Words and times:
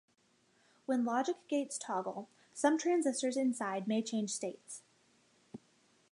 When 0.87 1.05
logic 1.05 1.35
gates 1.47 1.77
toggle, 1.77 2.27
some 2.55 2.79
transistors 2.79 3.37
inside 3.37 3.87
may 3.87 4.01
change 4.01 4.31
states. 4.31 4.81